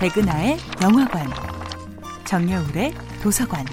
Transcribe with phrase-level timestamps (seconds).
[0.00, 1.26] 백은하의 영화관,
[2.24, 3.66] 정여울의 도서관.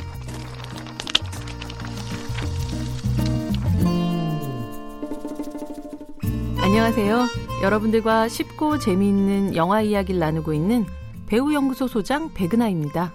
[6.61, 7.27] 안녕하세요.
[7.63, 10.85] 여러분들과 쉽고 재미있는 영화 이야기를 나누고 있는
[11.27, 13.13] 배우연구소 소장 백은하입니다.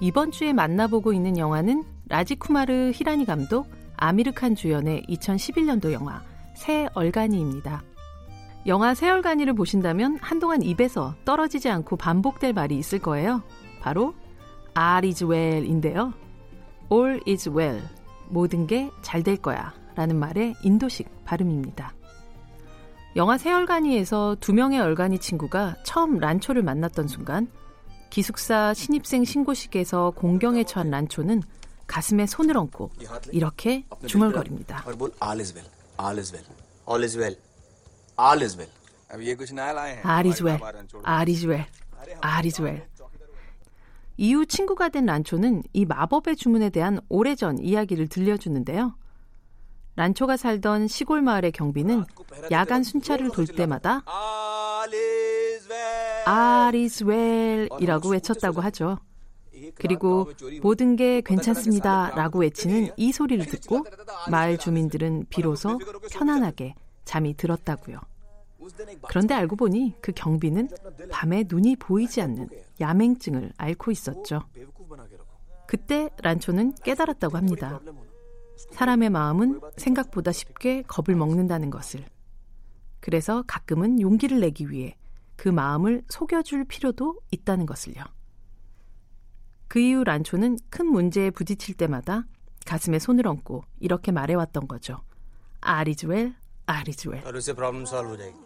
[0.00, 3.66] 이번 주에 만나보고 있는 영화는 라지쿠마르 히라니 감독,
[3.96, 6.22] 아미르칸 주연의 2011년도 영화
[6.54, 7.82] 새 얼간이입니다.
[8.66, 13.42] 영화 새 얼간이를 보신다면 한동안 입에서 떨어지지 않고 반복될 말이 있을 거예요.
[13.80, 14.14] 바로
[14.76, 16.12] All is well인데요.
[16.92, 17.82] All is well.
[18.28, 19.72] 모든 게 잘 될 거야.
[19.94, 21.94] 라는 말의 인도식 발음입니다.
[23.14, 27.48] 영화 새 얼간이에서 두 명의 얼간이 친구가 처음 란초를 만났던 순간
[28.10, 31.42] 기숙사 신입생 신고식에서 공경에 처한 란초는
[31.86, 32.90] 가슴에 손을 얹고
[33.32, 34.84] 이렇게 중얼거립니다.
[35.22, 35.70] All is well.
[36.00, 36.46] All is well.
[36.88, 37.36] All is well.
[38.18, 38.70] all is well.
[40.04, 40.60] All is well.
[41.06, 41.66] All is well.
[42.24, 42.82] All is well.
[44.18, 48.94] 이후 친구가 된 란초는 이 마법의 주문에 대한 오래전 이야기를 들려주는데요.
[49.96, 52.04] 란초가 살던 시골 마을의 경비는
[52.50, 54.02] 야간 순찰을 돌 때마다
[56.26, 58.98] 아리스웰이라고 외쳤다고 하죠.
[59.74, 60.30] 그리고
[60.62, 63.84] 모든 게 괜찮습니다라고 외치는 이 소리를 듣고
[64.30, 65.78] 마을 주민들은 비로소
[66.12, 66.74] 편안하게
[67.06, 67.98] 잠이 들었다고요.
[69.08, 70.68] 그런데 알고 보니 그 경비는
[71.10, 72.48] 밤에 눈이 보이지 않는
[72.80, 74.42] 야맹증을 앓고 있었죠.
[75.66, 77.80] 그때 란초는 깨달았다고 합니다.
[78.72, 82.04] 사람의 마음은 생각보다 쉽게 겁을 먹는다는 것을.
[83.00, 84.96] 그래서 가끔은 용기를 내기 위해
[85.36, 88.02] 그 마음을 속여줄 필요도 있다는 것을요.
[89.68, 92.24] 그 이후 란초는 큰 문제에 부딪힐 때마다
[92.64, 95.02] 가슴에 손을 얹고 이렇게 말해왔던 거죠.
[95.60, 96.34] 아리즈웰,
[96.67, 97.23] 아리즈웰.
[97.25, 98.39] और उससे problem solve हो जाएगी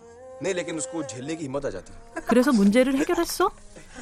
[0.43, 1.91] नहीं लेकिन उसको झेलने की हिम्मत आ जाती
[2.27, 3.51] 그래서 문제를 해결했어?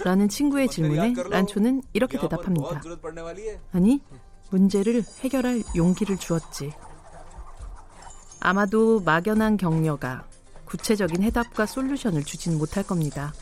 [0.04, 2.82] 라는 친구의 질문에 란초는 이렇게 대답합니다.
[2.82, 4.02] जरूरत पड़ने वाली है 아니,
[4.50, 6.74] 문제를 해결할 용기를 주었지.
[8.40, 10.26] 아마도 막연한 격려가
[10.66, 13.34] 구체적인 해답과 솔루션을 주진 못할 겁니다.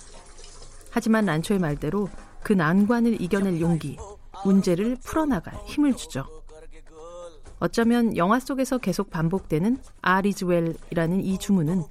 [0.89, 2.09] 하지만 란초의 말대로
[2.43, 3.97] 그 난관을 이겨낼 용기,
[4.43, 6.34] 문제를 풀어나갈 힘을 주죠.
[7.58, 11.84] 어쩌면 영화 속에서 계속 반복되는 아리즈웰이라는 이 주문은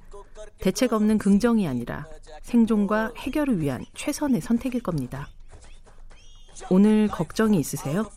[0.58, 2.06] 대책 없는 긍정이 아니라
[2.42, 5.28] 생존과 해결을 위한 최선의 선택일 겁니다.
[6.70, 8.08] 오늘 걱정이 있으세요?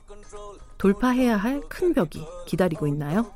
[0.78, 3.34] 돌파해야 할 큰 벽이 기다리고 있나요?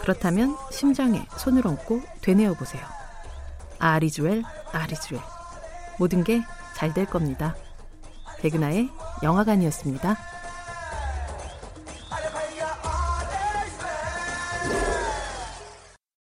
[0.00, 2.82] 그렇다면 심장에 손을 얹고 되뇌어 보세요.
[3.78, 4.42] 아리즈웰,
[4.72, 5.20] 아리즈웰.
[5.98, 6.42] 모든 게
[6.74, 7.54] 잘 될 겁니다.
[8.40, 8.88] 백은하의
[9.22, 10.16] 영화관이었습니다.